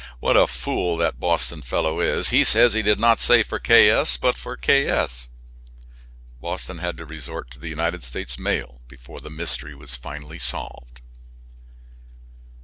[0.19, 2.29] "What a fool that Boston fellow is.
[2.29, 3.87] He says he did not say for K.
[3.87, 4.87] S., but for K.
[4.87, 5.29] S."
[6.41, 9.91] Boston had to resort to the United States mail before the mystery was
[10.39, 11.01] solved.